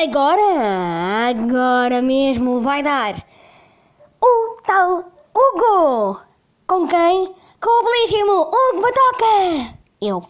[0.00, 3.16] Agora, agora mesmo vai dar
[4.22, 6.20] o tal Hugo.
[6.68, 7.34] Com quem?
[7.60, 9.74] Com o belíssimo Hugo Batoca.
[10.00, 10.22] Eu.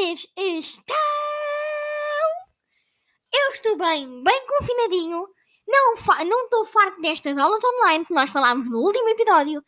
[0.00, 0.96] Vocês estão?
[3.34, 5.28] Eu estou bem, bem confinadinho.
[5.68, 5.94] Não
[6.44, 9.62] estou farto destas aulas online que nós falámos no último episódio.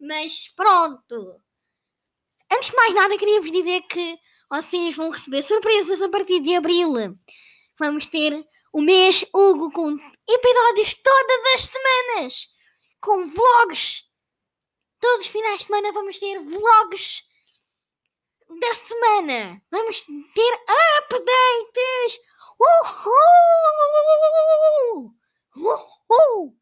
[0.00, 1.38] Mas pronto.
[2.50, 4.18] Antes de mais nada, queria vos dizer que
[4.50, 6.94] vocês vão receber surpresas a partir de abril.
[7.78, 9.90] Vamos ter o mês Hugo com
[10.26, 12.46] episódios todas as semanas.
[13.02, 14.04] Com vlogs.
[14.98, 17.22] Todos os finais de semana vamos ter vlogs
[18.64, 19.62] da semana.
[19.70, 20.00] Vamos
[20.34, 20.54] ter
[21.04, 22.18] updates.
[22.58, 23.94] Uhul!
[25.56, 26.56] Uhul!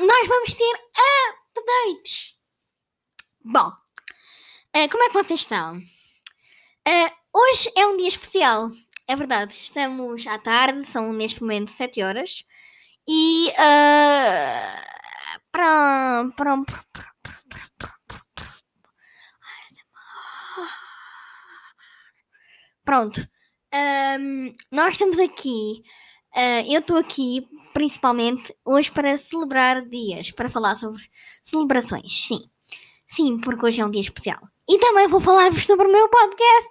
[0.00, 0.74] Nós vamos ter
[1.56, 2.38] updates.
[3.44, 3.72] Bom,
[4.72, 5.82] eh, como é que vocês estão?
[6.86, 8.68] Eh, hoje é um dia especial,
[9.08, 9.52] é verdade.
[9.54, 12.44] Estamos à tarde, são neste momento 7 horas.
[13.08, 14.90] E uh,
[15.60, 16.72] pronto, pronto,
[22.84, 23.28] pronto.
[23.72, 25.82] Um, nós estamos aqui.
[26.34, 31.02] Uh, eu estou aqui principalmente hoje para celebrar dias, para falar sobre
[31.42, 32.40] celebrações, sim.
[33.08, 34.40] Sim, porque hoje é um dia especial.
[34.68, 36.70] E também vou falar-vos sobre o meu podcast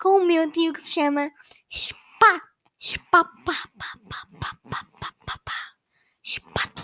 [0.00, 1.30] com o meu tio que se chama
[1.72, 2.40] Spa.
[2.80, 5.52] Spa, pá, pá, pá, pá, pá, pá, pá, pá.
[6.24, 6.79] Espátula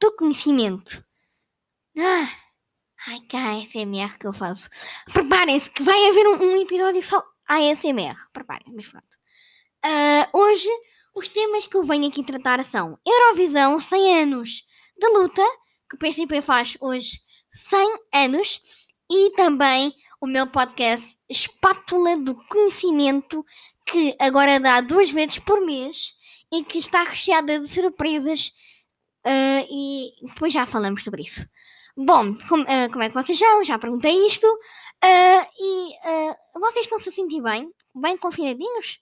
[0.00, 1.04] do conhecimento.
[1.98, 2.28] Ah,
[3.08, 4.68] ai, que ASMR que eu faço.
[5.12, 8.16] Preparem-se que vai haver um, um episódio só ASMR.
[8.32, 9.18] Preparem, mas pronto.
[9.84, 10.68] Uh, hoje,
[11.14, 14.64] os temas que eu venho aqui tratar são Eurovisão 100 anos
[14.96, 15.42] de luta,
[15.88, 17.20] que o PCP faz hoje
[17.52, 18.60] 100 anos,
[19.10, 23.44] e também o meu podcast Espátula do Conhecimento,
[23.86, 26.14] que agora dá duas vezes por mês
[26.52, 28.52] e que está recheada de surpresas.
[29.26, 31.46] Uh, e depois já falamos sobre isso.
[31.96, 33.64] Bom, com, uh, como é que vocês estão?
[33.64, 34.46] Já perguntei isto.
[34.46, 35.94] Uh, e
[36.58, 37.70] vocês estão-se a sentir bem?
[37.94, 39.00] Bem confinadinhos?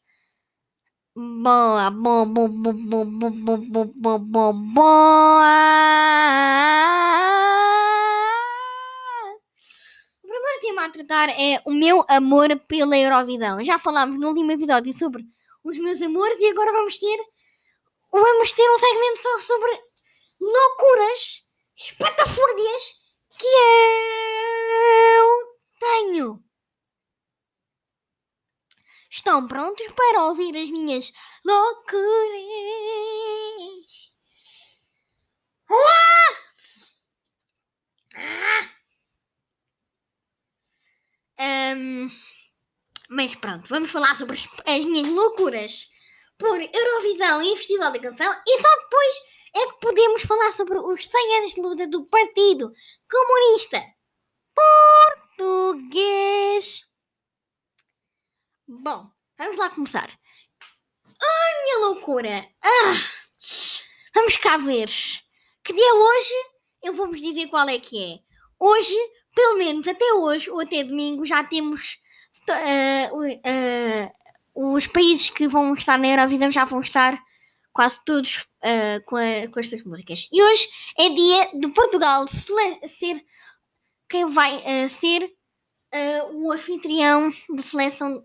[1.15, 5.47] Boa, boa, boa, boa, boa, boa, boa, boa, boa, boa.
[10.22, 13.65] O primeiro tema a tratar é o meu amor pela Eurovisão.
[13.65, 15.25] Já falámos no último episódio sobre
[15.65, 17.19] os meus amores e agora vamos ter
[18.12, 19.86] vamos ter um segmento só sobre
[20.41, 21.45] loucuras
[21.77, 23.03] espatafúrdias
[23.39, 23.47] que
[25.17, 26.45] eu tenho.
[29.11, 31.13] Estão prontos para ouvir as minhas
[31.45, 32.07] loucuras?
[35.71, 36.17] Ah!
[43.09, 45.89] Mas pronto, vamos falar sobre as minhas loucuras
[46.39, 49.17] por Eurovisão e Festival da Canção e só depois
[49.56, 52.71] é que podemos falar sobre os 100 anos de luta do Partido
[53.11, 53.83] Comunista
[55.37, 56.84] Português.
[58.69, 60.11] Bom, vamos lá começar.
[61.22, 62.47] Ai, minha loucura!
[62.62, 62.93] Ah,
[64.15, 64.91] vamos cá ver.
[65.65, 66.34] Que dia é hoje?
[66.83, 68.19] Eu vou-vos dizer qual é que é.
[68.59, 68.94] Hoje,
[69.34, 71.99] pelo menos até hoje, ou até domingo, já temos
[72.50, 77.19] uh, uh, os países que vão estar na Eurovisão já vão estar
[77.76, 80.31] quase todos uh, com, a, com estas músicas.
[80.32, 80.67] E hoje
[80.99, 83.23] é dia de Portugal ser
[84.08, 88.25] quem vai uh, ser uh, o anfitrião de seleção.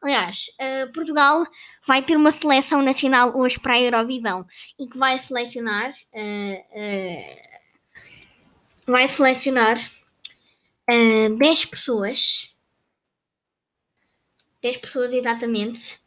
[0.00, 0.46] Aliás,
[0.94, 1.44] Portugal
[1.84, 4.46] vai ter uma seleção nacional hoje para a Eurovisão
[4.78, 5.92] e que vai selecionar
[8.86, 9.76] vai selecionar
[11.36, 12.54] 10 pessoas
[14.62, 16.00] 10 pessoas exatamente.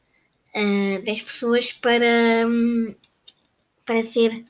[0.55, 2.93] Uh, ah, 10 pessoas para, um,
[3.85, 4.45] para ser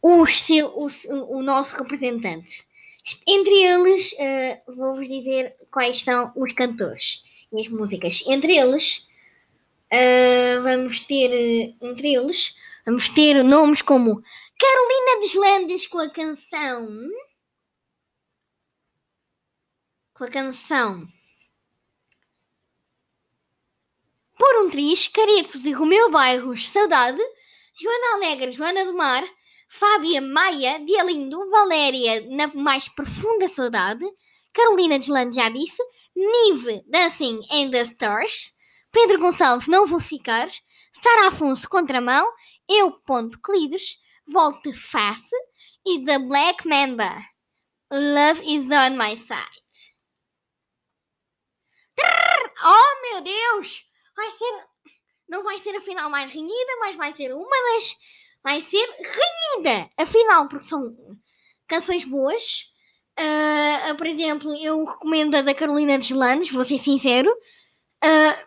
[0.00, 0.88] o, seu, o,
[1.38, 2.64] o nosso representante.
[3.26, 8.22] Entre eles, uh, vou-vos dizer quais são os cantores e as músicas.
[8.26, 9.08] Entre eles,
[9.92, 12.54] uh, vamos ter, entre eles,
[12.86, 14.22] vamos ter nomes como
[14.58, 16.88] Carolina Deslandes com a canção.
[20.14, 21.04] com a canção
[24.42, 27.22] Por um Triz, Caretos e Romeu Bairros, Saudade,
[27.80, 29.22] Joana Alegre, Joana do Mar,
[29.68, 34.04] Fábia Maia, Dialindo, Valéria, Na Mais Profunda Saudade,
[34.52, 35.80] Carolina Deslandes já disse,
[36.16, 38.52] Nive, Dancing in the Stars,
[38.90, 40.50] Pedro Gonçalves, Não Vou Ficar,
[41.00, 42.28] Sara Afonso, Contramão,
[42.68, 45.36] Eu, Ponto Clides, Volte Face
[45.86, 47.16] e The Black Mamba,
[47.92, 49.62] Love is on my side.
[52.64, 53.91] Oh meu Deus!
[54.16, 54.64] Vai ser.
[55.28, 57.96] Não vai ser a final mais renhida, mas vai ser uma das.
[58.42, 59.90] Vai ser renhida!
[59.96, 60.96] A final, porque são
[61.68, 62.72] canções boas.
[63.18, 67.30] Uh, por exemplo, eu recomendo a da Carolina Deslandes, vou ser sincero.
[68.04, 68.46] Uh,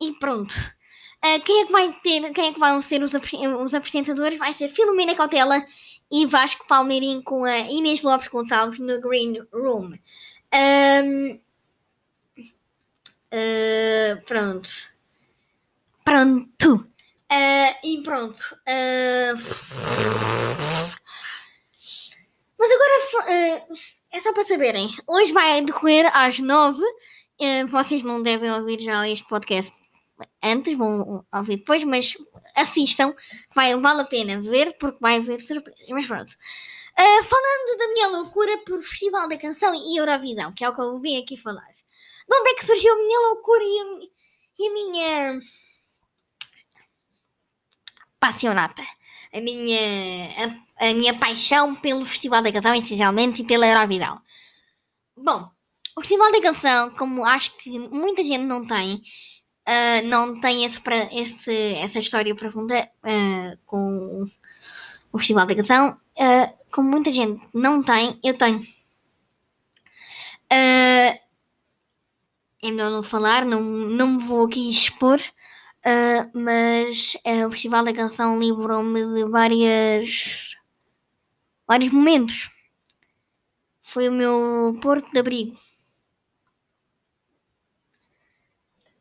[0.00, 0.52] e pronto.
[1.24, 4.38] Uh, quem é que vai ter, quem é que vão ser os, os apresentadores?
[4.38, 5.64] Vai ser Filomena Cautela
[6.10, 9.92] e Vasco Palmeirim com a Inês Lopes Gonçalves no Green Room.
[10.54, 11.40] Um,
[13.32, 14.70] uh, pronto.
[16.04, 16.74] Pronto.
[17.30, 18.58] Uh, e pronto.
[22.58, 23.66] mas agora
[24.10, 24.94] é só para saberem.
[25.06, 26.82] Hoje vai decorrer às nove.
[27.68, 29.72] vocês não devem ouvir já este podcast
[30.42, 32.16] antes, vão ouvir depois, mas
[32.54, 33.14] assistam,
[33.54, 35.88] vai, vale a pena ver porque vai haver surpresas.
[35.90, 36.32] Mas pronto.
[36.98, 40.80] Uh, falando da minha loucura por Festival da Canção e Eurovisão, que é o que
[40.80, 41.70] eu vim aqui falar.
[42.28, 44.08] De onde é que surgiu a minha loucura e a,
[44.58, 45.38] e a minha
[48.20, 48.82] passionata?
[49.32, 49.78] A minha,
[50.78, 54.20] a, a, minha paixão pelo Festival da Canção, essencialmente, e pela Eurovisão.
[55.16, 55.50] Bom,
[55.96, 59.02] o Festival da Canção, como acho que muita gente não tem,
[59.66, 60.80] uh, não tem esse,
[61.12, 64.24] esse, essa história profunda uh, com
[65.12, 65.98] o Festival da Canção.
[66.16, 68.60] Uh, como muita gente não tem, eu tenho.
[72.62, 75.20] É melhor não falar, não, não me vou aqui expor,
[76.34, 77.16] mas
[77.46, 80.56] o Festival da Canção livrou-me de várias,
[81.66, 82.50] vários momentos.
[83.82, 85.56] Foi o meu porto de abrigo.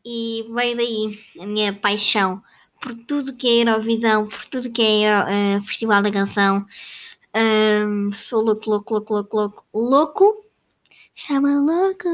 [0.07, 2.41] e veio daí a minha paixão
[2.81, 6.65] por tudo que é Eurovisão, por tudo que é Euro, uh, Festival da Canção.
[7.35, 10.45] Um, sou louco, louco, louco, louco, louco, louco.
[11.13, 12.07] Chama louco.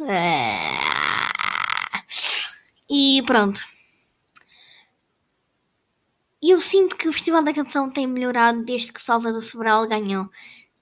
[0.00, 0.84] Ah.
[2.88, 3.62] E pronto.
[6.42, 10.28] E eu sinto que o Festival da Canção tem melhorado desde que Salvador Sobral ganhou.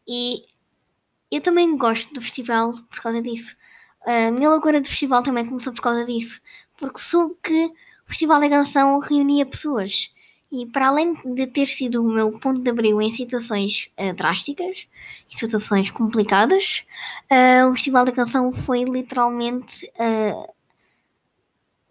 [0.07, 0.45] E
[1.31, 3.57] eu também gosto do festival por causa disso.
[4.05, 6.41] A minha loucura de festival também começou por causa disso,
[6.77, 10.13] porque soube que o Festival da Canção reunia pessoas.
[10.53, 14.87] E para além de ter sido o meu ponto de abril em situações uh, drásticas,
[15.33, 16.85] em situações complicadas,
[17.31, 20.55] uh, o Festival da Canção foi literalmente uh,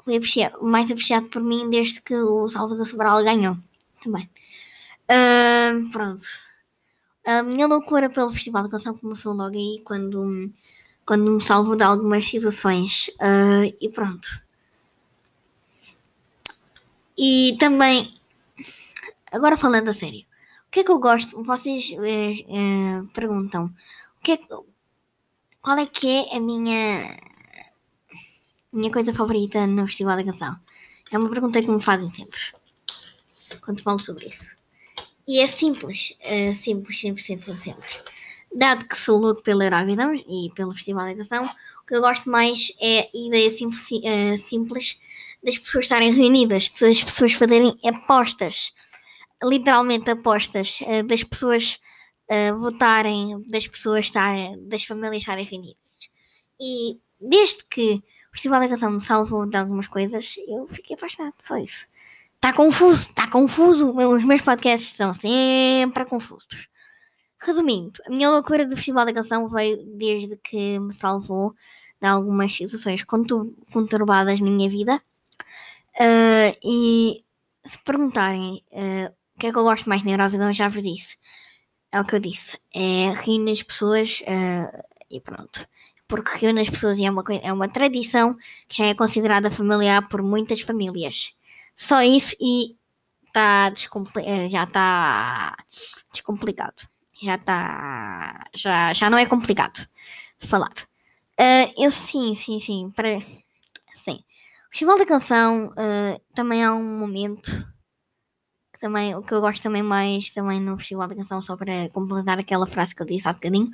[0.05, 3.57] foi apreciado, mais apreciado por mim desde que o Salvador Sobral ganhou.
[4.03, 4.29] Também.
[5.91, 6.23] pronto.
[7.25, 10.51] A minha loucura pelo Festival da Canção começou logo aí quando
[11.05, 13.09] quando me salvo de algumas situações.
[13.79, 14.27] E pronto.
[17.17, 18.20] E também,
[19.31, 20.21] agora falando a sério,
[20.67, 21.41] o que é que eu gosto?
[21.43, 24.39] Vocês uh, uh, perguntam, o que é,
[25.61, 27.17] qual é que é a minha,
[28.71, 30.55] minha coisa favorita no Festival da Canção?
[31.11, 32.39] É uma pergunta que me fazem sempre,
[33.61, 34.55] quando falo sobre isso.
[35.27, 36.17] E é simples,
[36.55, 38.03] simples, simples, simples, simples
[38.53, 42.29] dado que sou louco pela Eurovisão e pelo Festival da Canção, o que eu gosto
[42.29, 43.87] mais é a ideia simples,
[44.43, 44.99] simples
[45.43, 48.73] das pessoas estarem reunidas, das pessoas fazerem apostas,
[49.43, 51.79] literalmente apostas, uh, das pessoas
[52.29, 55.77] uh, votarem, das pessoas estarem, das famílias estarem reunidas.
[56.59, 61.35] E desde que o Festival da Canção me salvou de algumas coisas, eu fiquei apaixonado,
[61.43, 61.87] só isso.
[62.35, 63.93] Está confuso, está confuso.
[63.95, 66.69] Os meus podcasts estão sempre confusos.
[67.39, 71.53] Resumindo, a minha loucura do Festival da Canção veio desde que me salvou
[72.01, 75.01] de algumas situações conturbadas na minha vida.
[75.95, 77.23] Uh, e
[77.63, 78.63] se perguntarem
[79.41, 81.17] que é que eu gosto mais na Eurovisão, já vos disse.
[81.91, 82.59] É o que eu disse.
[82.73, 85.67] É reunir as pessoas uh, e pronto.
[86.07, 90.21] Porque reunir as pessoas é uma, é uma tradição que já é considerada familiar por
[90.21, 91.33] muitas famílias.
[91.75, 92.75] Só isso e
[93.33, 93.71] tá
[94.49, 95.55] já está
[96.11, 98.47] descomplicado já está.
[98.53, 99.87] Já, já não é complicado
[100.39, 100.73] falar.
[101.39, 102.91] Uh, eu sim, sim, sim.
[102.95, 103.19] Para,
[104.03, 104.23] sim.
[104.67, 107.65] O Festival da Canção uh, também é um momento
[108.81, 112.39] também, o que eu gosto também mais também no Festival da Canção, só para completar
[112.39, 113.71] aquela frase que eu disse há bocadinho,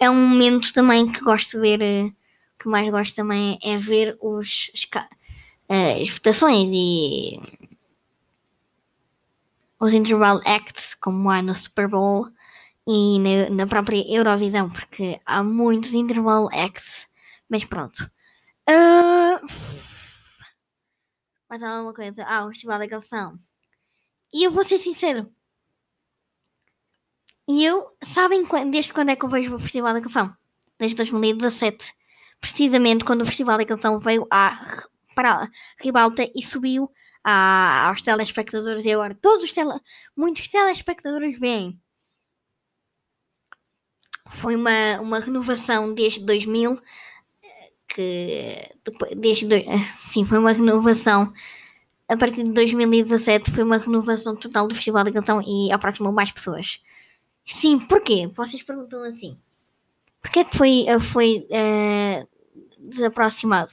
[0.00, 2.12] é um momento também que gosto de ver, eh,
[2.58, 4.70] que mais gosto também é ver os,
[5.68, 7.40] eh, as votações e
[9.80, 12.28] os interval acts, como há no Super Bowl
[12.86, 17.08] e na, na própria Eurovisão, porque há muitos interval acts,
[17.48, 18.10] mas pronto.
[18.68, 19.38] Uh,
[21.48, 22.24] mais alguma coisa?
[22.26, 23.36] Ah, o Festival da Canção.
[24.32, 25.32] E eu vou ser sincero.
[27.48, 30.36] E eu, sabem desde quando é que eu vejo o Festival da Canção?
[30.78, 31.94] Desde 2017.
[32.40, 34.62] Precisamente quando o Festival da Canção veio à
[35.14, 35.50] para
[35.82, 36.88] ribalta e subiu
[37.24, 38.84] a, aos telespectadores.
[38.84, 39.72] E agora todos os tele,
[40.16, 41.80] muitos telespectadores vêm.
[44.30, 46.80] Foi uma, uma renovação desde 2000
[47.88, 48.54] que
[49.16, 49.48] desde
[49.82, 51.32] sim foi uma renovação
[52.08, 56.32] a partir de 2017 foi uma renovação total do Festival da Canção e aproximou mais
[56.32, 56.80] pessoas.
[57.44, 58.30] Sim, porquê?
[58.34, 59.36] Vocês perguntam assim.
[60.20, 62.28] Porquê que foi, eh, foi uh,
[62.78, 63.72] desaproximado?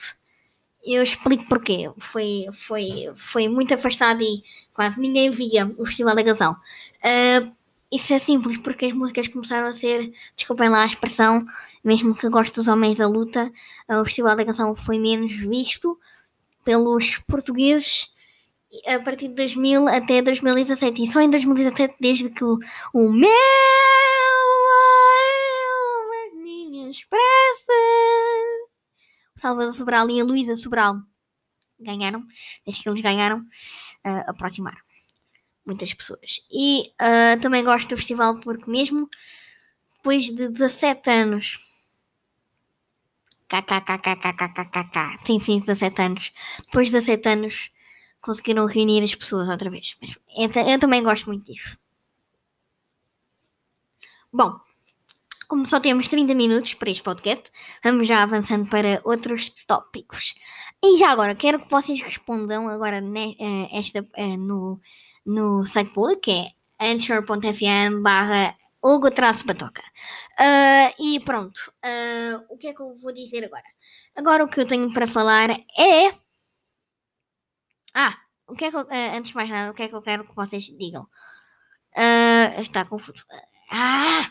[0.84, 1.90] Eu explico porquê.
[1.98, 6.54] Foi, foi, foi muito afastado e quase ninguém via o Festival da Canção.
[6.54, 7.52] Uh,
[7.92, 11.46] isso é simples, porque as músicas começaram a ser, desculpem lá a expressão,
[11.84, 13.50] mesmo que gosto dos Homens da Luta,
[13.88, 15.98] o Festival da Canção foi menos visto
[16.64, 18.14] pelos portugueses
[18.88, 21.04] a partir de 2000 até 2017.
[21.04, 22.60] E só em 2017, desde que o,
[22.94, 23.32] o meu
[26.26, 27.76] as minhas pressas,
[29.36, 30.98] o Salvador Sobral e a Luísa Sobral
[31.80, 32.26] ganharam,
[32.66, 34.78] desde que eles ganharam, uh, aproximaram
[35.66, 36.42] muitas pessoas.
[36.52, 39.10] E uh, também gosto do festival porque mesmo
[39.98, 41.58] depois de 17 anos
[43.48, 45.26] KKKKKKKK.
[45.26, 46.32] Sim, sim, 17 anos.
[46.66, 47.72] Depois de 17 anos
[48.26, 49.96] conseguiram reunir as pessoas outra vez.
[50.02, 50.16] Mas
[50.68, 51.78] eu também gosto muito disso.
[54.34, 54.60] Bom,
[55.48, 57.52] como só temos 30 minutos para este podcast,
[57.84, 60.34] vamos já avançando para outros tópicos.
[60.84, 64.82] E já agora, quero que vocês respondam agora ne, uh, esta, uh, no,
[65.24, 69.84] no site público, que é anchor.fm barra Hugo traço batoca.
[70.40, 73.64] Uh, e pronto, uh, o que é que eu vou dizer agora?
[74.16, 76.25] Agora o que eu tenho para falar é
[77.96, 78.14] ah,
[78.48, 80.02] o que é que eu, uh, antes de mais nada, o que é que eu
[80.02, 81.04] quero que vocês digam?
[81.96, 83.26] Uh, está confuso.
[83.72, 84.30] Ah!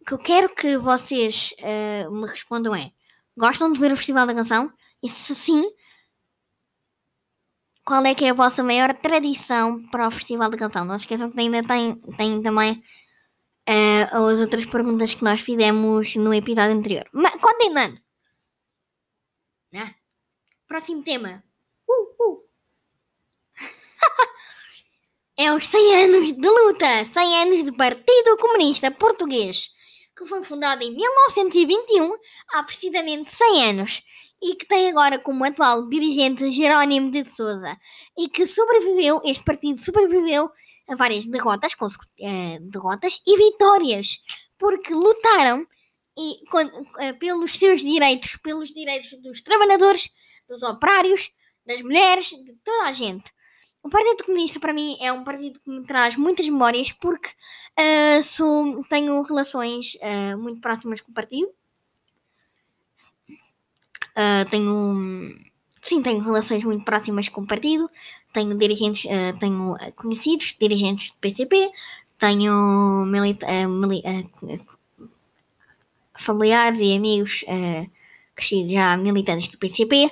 [0.00, 2.90] O que eu quero que vocês uh, me respondam é:
[3.36, 4.72] gostam de ver o Festival da Canção?
[5.00, 5.62] E se sim,
[7.84, 10.84] qual é que é a vossa maior tradição para o Festival da Canção?
[10.84, 12.82] Não esqueçam que ainda tem, tem também
[13.68, 17.08] uh, as outras perguntas que nós fizemos no episódio anterior.
[17.12, 18.00] Mas, continuando.
[19.72, 19.94] Né?
[20.66, 21.44] Próximo tema.
[22.02, 22.42] Uh,
[25.36, 29.70] é os 100 anos de luta, 100 anos do Partido Comunista Português,
[30.16, 32.12] que foi fundado em 1921,
[32.52, 34.02] há precisamente 100 anos,
[34.42, 37.76] e que tem agora como atual dirigente Jerónimo de Souza,
[38.18, 40.50] e que sobreviveu, este partido sobreviveu
[40.88, 44.18] a várias derrotas, uh, derrotas e vitórias,
[44.58, 45.66] porque lutaram
[46.18, 50.10] e, com, uh, pelos seus direitos, pelos direitos dos trabalhadores,
[50.48, 51.30] dos operários,
[51.66, 53.32] das mulheres, de toda a gente.
[53.82, 58.22] O Partido Comunista para mim é um partido que me traz muitas memórias porque uh,
[58.22, 61.48] sou, tenho relações uh, muito próximas com o partido.
[64.12, 65.34] Uh, tenho
[65.82, 67.90] sim, tenho relações muito próximas com o partido.
[68.32, 69.04] Tenho dirigentes,
[69.40, 71.70] tenho conhecidos dirigentes do PCP.
[72.18, 74.02] Tenho milita mili
[76.14, 77.44] familiares e amigos
[78.34, 80.08] que já militantes do PCP.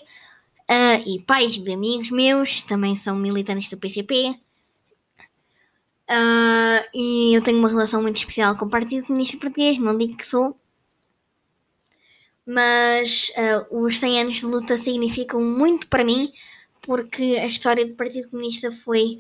[0.70, 4.28] Uh, e pais de amigos meus também são militantes do PCP.
[4.28, 4.36] Uh,
[6.08, 10.16] ah, e eu tenho uma relação muito especial com o Partido Comunista Português, não digo
[10.16, 10.56] que sou.
[12.46, 13.32] Mas
[13.70, 16.32] uh, os 100 anos de luta significam muito para mim,
[16.82, 19.18] porque a história do Partido Comunista foi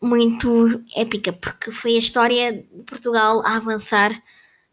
[0.00, 4.10] muito épica, porque foi a história de Portugal a avançar.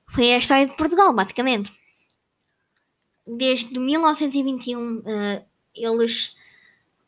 [0.10, 1.72] Foi a história de Portugal, basicamente
[3.28, 6.36] desde 1921 uh, eh, eles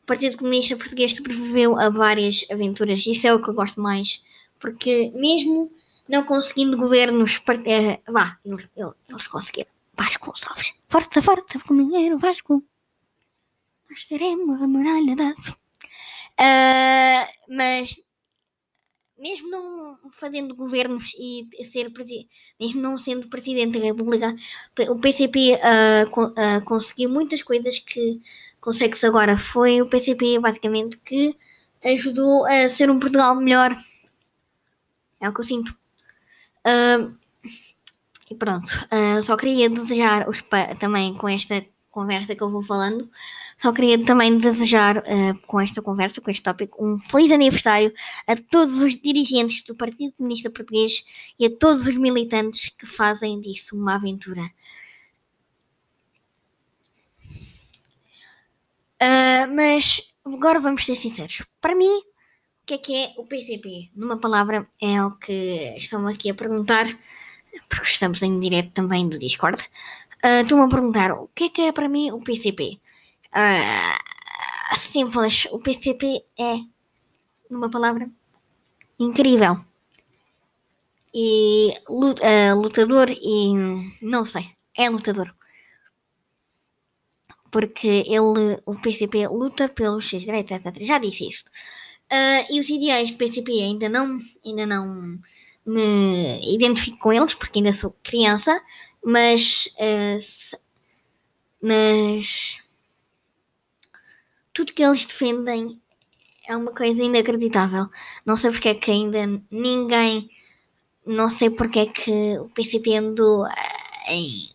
[0.02, 3.06] o Partido Comunista Português sobreviveu a várias aventuras.
[3.06, 4.22] Isso é o que eu gosto mais.
[4.58, 5.70] Porque mesmo
[6.08, 8.68] não conseguindo governos, uh, vá, eles,
[9.08, 9.70] eles conseguiram.
[9.96, 10.72] Vasco Gonçalves.
[10.88, 12.64] Força, força, comunheiro Vasco.
[13.88, 15.30] Nós seremos a muralha da...
[16.40, 18.00] Uh, mas
[19.20, 21.92] mesmo não fazendo governos e ser
[22.58, 24.34] mesmo não sendo presidente da República,
[24.88, 28.20] o PCP uh, ah, uh, conseguiu muitas coisas que
[28.60, 29.36] consegue-se agora.
[29.36, 31.36] Foi o PCP basicamente que
[31.84, 33.76] ajudou a ser um Portugal melhor.
[35.20, 35.76] É o que eu sinto.
[36.66, 37.14] Uh,
[38.30, 38.70] e pronto,
[39.24, 40.38] só queria desejar os
[40.78, 43.10] também com esta conversa que eu vou falando,
[43.58, 47.92] só queria também desejar uh, com esta conversa, com este tópico, um feliz aniversário
[48.26, 51.04] a todos os dirigentes do Partido Comunista Português
[51.38, 54.42] e a todos os militantes que fazem disso uma aventura.
[59.02, 61.42] Uh, mas agora vamos ser sinceros.
[61.60, 62.04] Para mim, o
[62.66, 63.90] que é que é o PCP?
[63.94, 66.86] Numa palavra, é o que estão aqui a perguntar
[67.68, 69.62] porque estamos em direto também do Discord,
[70.24, 72.80] uh, estão-me a perguntar o que é que é para mim o PCP.
[73.32, 73.98] Uh,
[74.70, 76.58] ah, simples, o PCP é,
[77.50, 78.08] numa palavra,
[78.98, 79.64] incrível.
[81.12, 83.52] E uh, lutador e
[84.02, 84.44] não sei,
[84.76, 85.34] é lutador.
[87.50, 90.82] Porque ele, o PCP luta pelos seus direitos, etc.
[90.82, 91.50] Já disse isto.
[92.12, 95.18] Uh, e os ideais do PCP ainda não, ainda não
[95.66, 98.60] me identifico com eles, porque ainda sou criança,
[99.04, 100.58] mas, uh,
[101.62, 102.58] mas
[104.52, 105.80] tudo que eles defendem
[106.46, 107.88] é uma coisa inacreditável.
[108.26, 110.28] Não sei porque é que ainda ninguém,
[111.06, 113.46] não sei porque é que o PCP andou
[114.08, 114.48] em,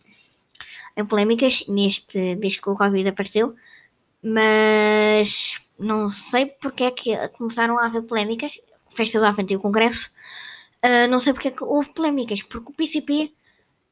[0.96, 3.54] em polémicas neste, desde que o Covid apareceu,
[4.22, 8.60] mas não sei porque é que começaram a haver polémicas.
[8.88, 10.10] Festa do Avante e o Congresso
[10.84, 13.34] Uh, não sei porque é que houve polémicas, porque o PCP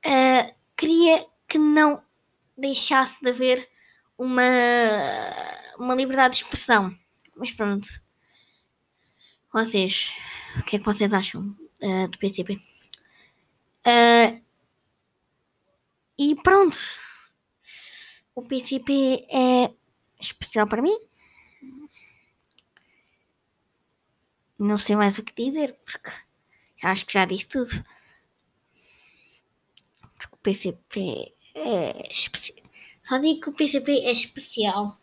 [0.06, 2.02] uh, queria que não
[2.56, 3.68] deixasse de haver
[4.18, 4.42] uma,
[5.78, 6.90] uma liberdade de expressão.
[7.37, 7.88] Mas pronto.
[9.52, 10.12] Vocês,
[10.58, 12.56] o que é que vocês acham uh, do PCP?
[16.18, 16.78] e pronto.
[18.34, 19.73] O PCP é
[20.18, 20.96] especial para mim.
[24.58, 26.11] Não sei mais o que dizer, porque
[26.84, 27.70] Acho que já disse tudo.
[30.44, 32.59] PCP é especial.
[33.02, 34.98] Só digo que o PCP é especial.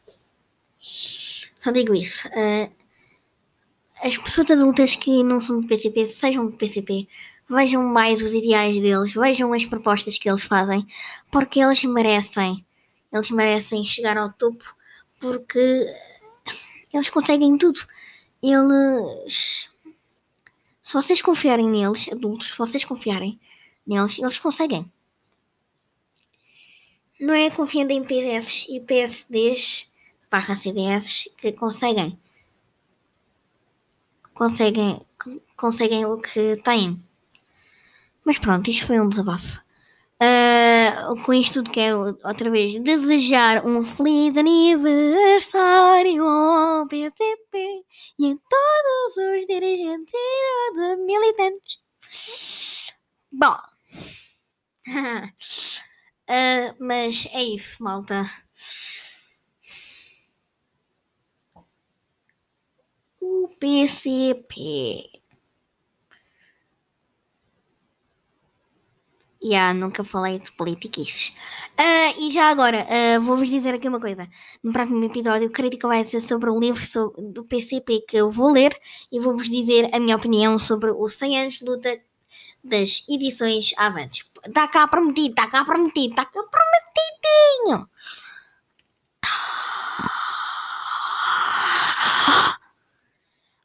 [0.79, 2.27] Só digo isso.
[2.29, 2.71] Uh,
[4.03, 7.07] as pessoas adultas que não são do PCP, sejam do PCP,
[7.49, 10.85] vejam mais os ideais deles, vejam as propostas que eles fazem,
[11.31, 12.65] porque eles merecem.
[13.11, 14.63] Eles merecem chegar ao topo
[15.19, 15.85] porque
[16.93, 17.81] eles conseguem tudo.
[18.41, 19.69] Eles
[20.91, 23.39] se vocês confiarem neles, adultos, se vocês confiarem
[23.87, 24.91] neles, eles conseguem.
[27.21, 29.87] Não é confiando em PDS e PSDs
[30.31, 32.19] barra CDS que conseguem.
[34.33, 34.99] Conseguem,
[35.55, 36.99] conseguem o que têm.
[38.25, 39.61] Mas pronto, isto foi um desabafo.
[40.19, 47.83] Uh, com isto tudo quero outra vez desejar um feliz aniversário ao PCP
[48.17, 51.79] e a todos os dirigentes e militantes.
[53.31, 53.57] Bom,
[56.31, 58.25] uh, mas é isso, malta.
[63.21, 65.21] O PCP.
[69.43, 71.29] Yeah, nunca falei de politiquices.
[71.79, 74.27] Uh, e já agora, uh, vou-vos dizer aqui uma coisa.
[74.63, 78.29] No próximo episódio, a crítica vai ser sobre o livro sobre, do PCP que eu
[78.29, 78.71] vou ler
[79.11, 82.01] e vou-vos dizer a minha opinião sobre os 100 anos de luta
[82.63, 84.25] das edições avantes.
[84.45, 87.89] Está cá prometido, está cá prometido, está cá prometidinho.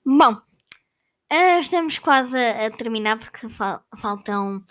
[0.05, 4.65] Bom, uh, estamos quase a, terminar porque fal faltam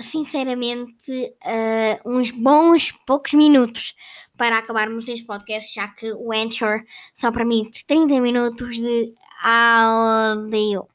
[0.00, 3.94] sinceramente, uh, uns bons poucos minutos
[4.36, 10.88] para acabarmos este podcast, já que o Anchor só permite 30 minutos de áudio.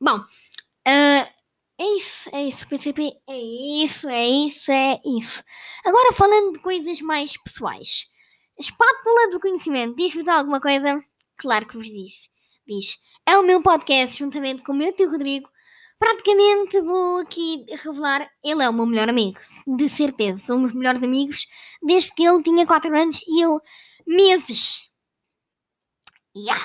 [0.00, 1.35] Bom, uh,
[1.78, 5.44] é isso, é isso, PCP, é isso, é isso, é isso.
[5.84, 8.06] Agora falando de coisas mais pessoais.
[8.58, 11.02] A espátula do conhecimento diz-vos alguma coisa?
[11.36, 12.28] Claro que vos disse.
[12.66, 12.98] Diz.
[13.26, 15.48] É o meu podcast juntamente com o meu tio Rodrigo
[15.98, 20.44] Praticamente vou aqui revelar, ele é o meu melhor amigo, de certeza.
[20.44, 21.46] Somos melhores amigos
[21.82, 23.60] desde que ele tinha 4 anos e eu
[24.06, 24.90] meses.
[26.36, 26.62] Yeah.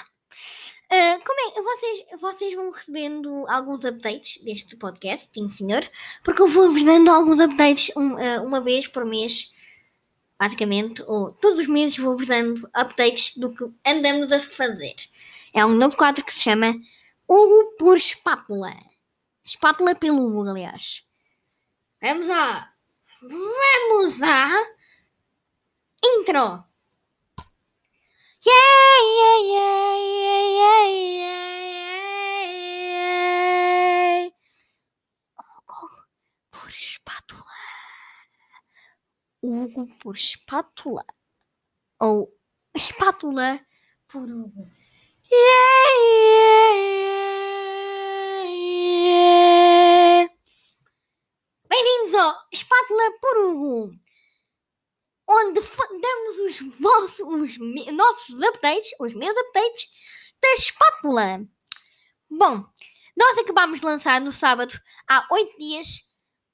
[0.91, 1.61] Uh, como é?
[1.61, 5.89] Vocês, vocês vão recebendo alguns updates deste podcast, sim senhor,
[6.21, 9.53] porque eu vou-vos dando alguns updates um, uh, uma vez por mês,
[10.37, 14.95] basicamente, ou todos os meses vou-vos dando updates do que andamos a fazer.
[15.53, 16.75] É um novo quadro que se chama
[17.25, 18.75] Hugo por Espátula.
[19.45, 21.05] Espátula pelo Hugo, aliás.
[22.01, 22.69] Vamos lá.
[23.21, 24.51] Vamos à
[26.03, 26.70] intro.
[28.43, 28.53] Yeah,
[29.19, 30.85] yeah, yeah, yeah, yeah,
[34.25, 34.31] yeah.
[35.37, 35.89] Hugo
[36.51, 37.61] por espátula.
[39.43, 41.05] Hugo por espátula.
[41.99, 42.33] Ou
[42.73, 43.59] espátula
[44.07, 44.67] por Hugo.
[45.29, 45.91] Yeah,
[46.25, 48.45] yeah, yeah,
[50.25, 50.27] yeah.
[51.69, 53.93] Bem-vindos ao Espátula por Hugo,
[55.31, 55.61] onde
[56.01, 57.57] damos os, vossos, os
[57.93, 59.89] nossos updates, os meus updates
[60.41, 61.47] da espátula.
[62.29, 62.65] Bom,
[63.17, 66.11] nós acabámos de lançar no sábado, há oito dias,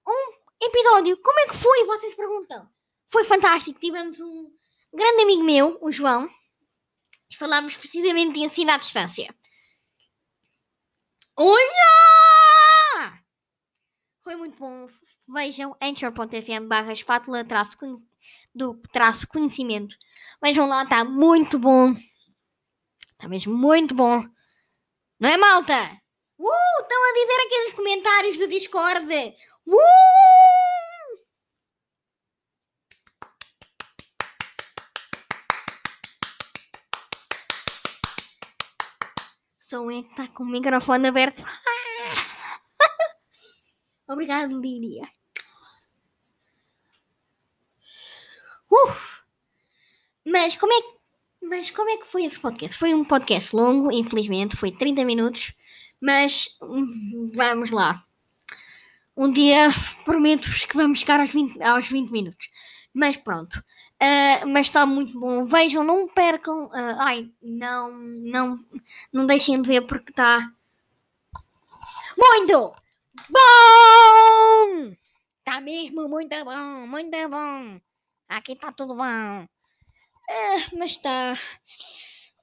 [0.08, 1.18] um episódio.
[1.22, 1.86] Como é que foi?
[1.86, 2.70] Vocês perguntam.
[3.08, 3.80] Foi fantástico.
[3.80, 4.52] Tivemos um
[4.94, 6.30] grande amigo meu, o João.
[7.38, 9.34] Falámos precisamente de ensino à distância.
[11.36, 12.27] Olha!
[14.28, 14.86] Foi muito bom.
[15.26, 17.78] Vejam anchor.fm barra espátula traço
[18.54, 19.96] do traço conhecimento.
[20.44, 21.94] Vejam lá, está muito bom.
[23.14, 24.22] Está mesmo muito bom.
[25.18, 25.74] Não é malta?
[26.38, 29.14] Uh, estão a dizer aqueles comentários do Discord.
[29.66, 29.78] Uh!
[39.62, 41.42] Sou eu que está com o microfone aberto.
[44.08, 45.08] Obrigado, Lídia.
[48.70, 49.22] Uf!
[50.26, 50.98] Mas como é que
[51.42, 52.78] mas como é que foi esse podcast?
[52.78, 55.54] Foi um podcast longo, infelizmente, foi 30 minutos,
[56.02, 58.04] mas hum, vamos lá.
[59.16, 59.70] Um dia
[60.04, 62.50] prometo-vos que vamos chegar aos 20, aos 20 minutos.
[62.94, 63.64] Mas pronto.
[64.00, 65.46] Ah, mas está muito bom.
[65.46, 66.70] Vejam, não percam.
[66.74, 68.60] ah, ai, não, não,
[69.14, 70.52] não deixem de ver porque está
[72.18, 72.76] muito
[73.30, 74.94] bom!
[75.40, 77.80] Está mesmo muito bom, muito bom.
[78.30, 79.04] Aqui está tudo bom.
[79.04, 79.48] Ah,
[80.78, 81.34] mas está.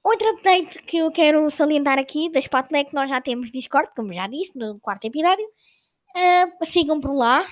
[0.03, 3.91] Outro update que eu quero salientar aqui da espátula é que nós já temos Discord,
[3.95, 5.45] como já disse, no quarto episódio.
[6.15, 7.45] Ah, sigam por lá.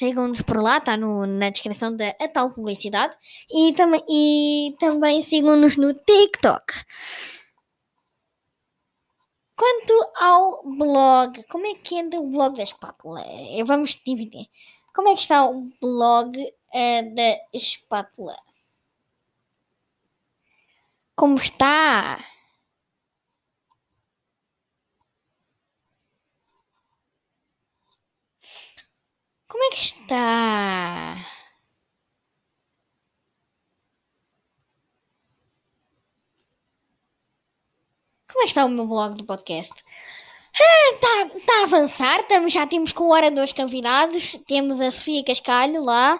[0.00, 3.14] Sigam-nos por lá, está na descrição da a tal publicidade.
[3.50, 6.72] E, também e também sigam-nos no TikTok.
[9.60, 13.20] Quanto ao blog, como é que anda o blog da espátula?
[13.26, 14.48] Eh, Vamos dividir.
[14.94, 16.32] Como é que está o blog
[16.72, 18.38] eh, da espátula?
[21.14, 22.18] Como está?
[29.46, 31.39] Como é que está?
[38.32, 39.74] Como é que está o meu blog do podcast?
[40.52, 44.36] Está tá a avançar, estamos, já temos com oradores convidados.
[44.46, 46.18] Temos a Sofia Cascalho lá,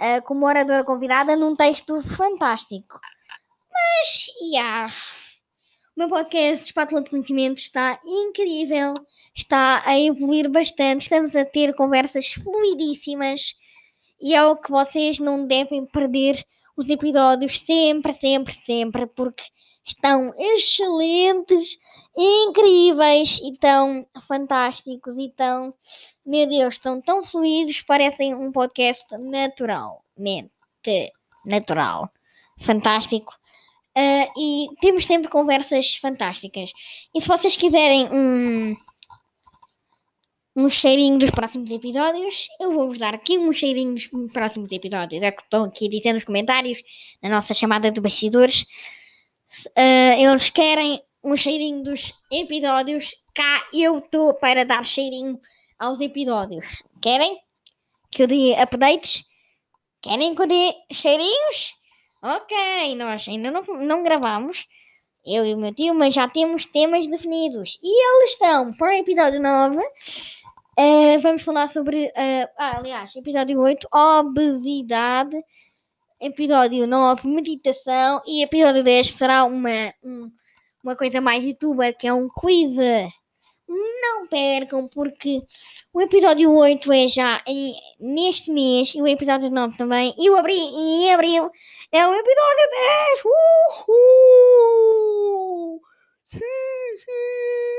[0.00, 2.98] eh, como oradora convidada, num texto fantástico.
[3.72, 4.92] Mas, yeah,
[5.96, 8.94] o meu podcast Espátula de Conhecimento está incrível,
[9.34, 11.02] está a evoluir bastante.
[11.02, 13.54] Estamos a ter conversas fluidíssimas
[14.20, 16.44] e é o que vocês não devem perder
[16.76, 19.44] os episódios sempre, sempre, sempre, porque
[19.88, 21.78] estão excelentes,
[22.16, 25.74] incríveis e tão fantásticos e tão,
[26.24, 30.50] meu Deus, estão tão fluidos, parecem um podcast naturalmente
[31.46, 32.10] natural,
[32.58, 33.32] fantástico.
[33.96, 36.70] Ah, e temos sempre conversas fantásticas.
[37.14, 38.74] E se vocês quiserem um,
[40.54, 45.22] um cheirinho dos próximos episódios, eu vou-vos dar aqui um cheirinho dos próximos episódios.
[45.22, 46.78] É que estão aqui a dizer nos comentários,
[47.22, 48.66] na nossa chamada de bastidores.
[49.76, 53.10] Ah, eles querem um cheirinho dos episódios.
[53.34, 55.40] Cá eu estou para dar cheirinho
[55.78, 56.82] aos episódios.
[57.00, 57.36] Querem
[58.10, 59.24] que eu dê updates?
[60.02, 61.72] Querem que eu dê cheirinhos?
[62.22, 64.66] Ok, nós ainda não, não gravamos.
[65.24, 67.78] Eu e o meu tio, mas já temos temas definidos.
[67.82, 69.78] E eles estão para o episódio 9.
[70.78, 72.10] eh, vamos falar sobre.
[72.16, 75.36] eh, ah, aliás, episódio 8, obesidade.
[76.20, 78.20] Episódio 9, meditação.
[78.26, 80.30] E episódio 10 será uma, um-
[80.82, 82.74] uma coisa mais youtuber, que é um quiz.
[83.68, 85.40] Não percam, porque
[85.92, 90.14] o episódio 8 é já em- neste mês e o episódio 9 também.
[90.18, 91.50] E o abri, e em abril
[91.92, 93.24] é o episódio 10.
[94.48, 95.80] Uhul!
[96.24, 96.38] Sim,
[96.96, 97.77] sim!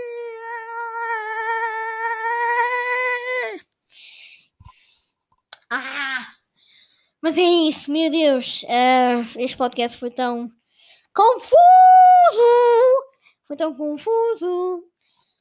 [7.21, 8.63] Mas é isso, meu Deus.
[8.69, 10.49] ah, este podcast foi tão
[11.13, 11.57] confuso!
[13.45, 14.83] Foi tão confuso!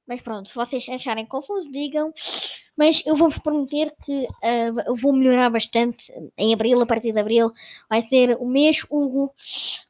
[0.07, 2.13] Mas pronto, se vocês acharem confuso, digam.
[2.77, 7.21] Mas eu vou-vos prometer que ah, eu vou melhorar bastante em abril, a partir de
[7.21, 7.53] abril.
[7.89, 9.33] Vai ser o mês Hugo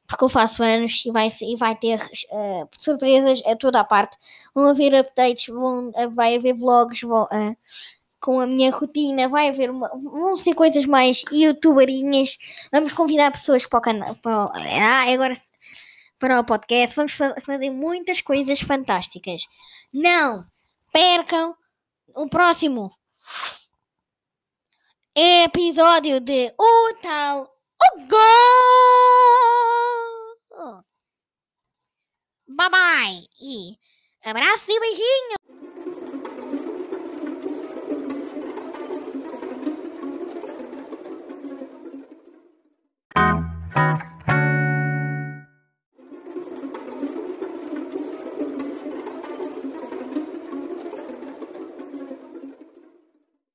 [0.08, 4.16] porque eu faço anos e vai, e vai ter uh, surpresas a toda a parte.
[4.54, 7.56] Vão haver updates, vão, uh, vai haver vlogs vão, uh,
[8.20, 12.36] com a minha rotina, vai haver uma, vão ser coisas mais youtuberinhas.
[12.72, 14.16] Vamos convidar pessoas para o canal.
[14.16, 15.34] Para ah, agora
[16.18, 16.96] para o podcast.
[16.96, 19.42] Vamos fa fazer muitas coisas fantásticas.
[19.92, 20.44] Não
[20.92, 21.54] percam
[22.14, 22.92] o próximo
[25.14, 28.18] episódio de O Tal O Gol!
[32.48, 33.26] Bye bye!
[33.40, 33.78] E
[34.24, 35.37] abraço e beijinho!